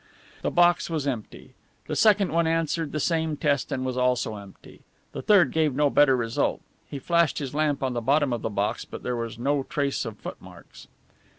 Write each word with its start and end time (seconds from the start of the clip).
The 0.41 0.49
box 0.49 0.89
was 0.89 1.05
empty. 1.05 1.53
The 1.85 1.95
second 1.95 2.31
one 2.31 2.47
answered 2.47 2.91
the 2.91 2.99
same 2.99 3.37
test 3.37 3.71
and 3.71 3.85
was 3.85 3.97
also 3.97 4.35
empty. 4.35 4.81
The 5.11 5.21
third 5.21 5.51
gave 5.51 5.75
no 5.75 5.91
better 5.91 6.15
result. 6.17 6.63
He 6.89 6.97
flashed 6.97 7.37
his 7.37 7.53
lamp 7.53 7.83
on 7.83 7.93
the 7.93 8.01
bottom 8.01 8.33
of 8.33 8.41
the 8.41 8.49
box, 8.49 8.83
but 8.83 9.03
there 9.03 9.15
was 9.15 9.37
no 9.37 9.61
trace 9.61 10.03
of 10.03 10.17
footmarks. 10.17 10.87